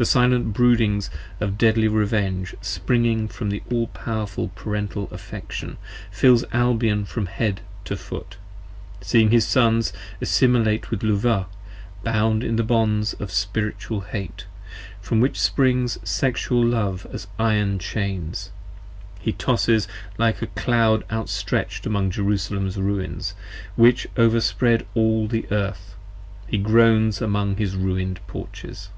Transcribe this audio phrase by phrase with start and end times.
[0.00, 1.10] 62 The silent broodings
[1.40, 5.76] of deadly revenge, springing from the 10 All powerful parental affection,
[6.12, 8.36] fills Albion from head to foot:
[9.00, 11.46] Seeing his sons assimilate with Luvah,
[12.04, 14.44] bound in the bonds Of Spiritual Hate,
[15.00, 18.52] from which springs Sexual Love as iron chains,
[19.18, 23.34] He tosses like a cloud outstretch'd among Jerusalem's Ruins
[23.74, 25.96] Which overspread all the Earth,
[26.46, 28.90] he groans among his ruin'd porches.